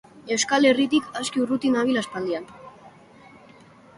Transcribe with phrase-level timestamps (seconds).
[0.35, 2.47] Euskal Herritik aski urruti nabil aspaldian.